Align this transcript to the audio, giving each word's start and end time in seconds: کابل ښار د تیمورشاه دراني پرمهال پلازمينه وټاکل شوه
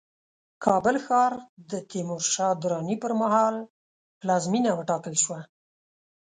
کابل 0.65 0.95
ښار 1.05 1.33
د 1.71 1.73
تیمورشاه 1.91 2.53
دراني 2.61 2.95
پرمهال 3.03 3.55
پلازمينه 4.21 4.71
وټاکل 4.75 5.13
شوه 5.23 5.39